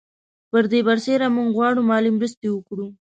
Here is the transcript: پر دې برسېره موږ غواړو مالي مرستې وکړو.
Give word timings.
پر 0.49 0.63
دې 0.71 0.79
برسېره 0.87 1.27
موږ 1.35 1.49
غواړو 1.57 1.81
مالي 1.89 2.11
مرستې 2.17 2.47
وکړو. 2.51 2.87